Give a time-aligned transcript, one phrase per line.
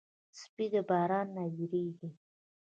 [0.39, 2.09] سپي د باران نه وېرېږي.